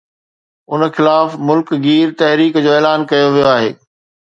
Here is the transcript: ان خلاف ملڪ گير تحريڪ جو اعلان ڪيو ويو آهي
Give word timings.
ان 0.77 0.81
خلاف 0.95 1.35
ملڪ 1.51 1.67
گير 1.85 2.15
تحريڪ 2.23 2.53
جو 2.65 2.75
اعلان 2.79 3.07
ڪيو 3.15 3.31
ويو 3.35 3.49
آهي 3.55 3.71